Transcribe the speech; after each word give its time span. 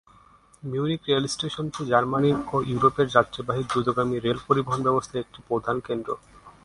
Munich 0.63 1.01
রেলস্টেশনটি 1.05 1.81
জার্মানির 1.85 2.37
ও 2.53 2.57
ইউরোপের 2.63 3.07
যাত্রীবাহী 3.07 3.63
দ্রুতগামী 3.63 4.15
রেল-পরিবহন 4.17 4.79
ব্যবস্থার 4.83 5.21
একটি 5.23 5.39
প্রধান 5.47 5.75
কেন্দ্র। 5.87 6.09